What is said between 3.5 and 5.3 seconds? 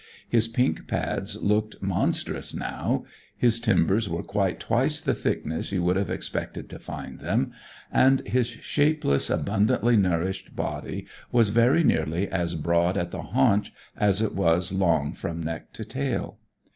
timbers were quite twice the